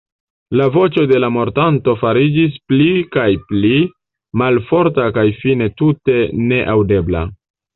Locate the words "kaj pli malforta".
3.17-5.07